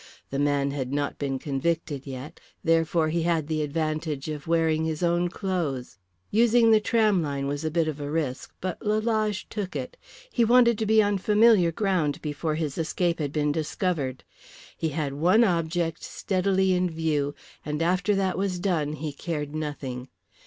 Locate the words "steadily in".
16.03-16.89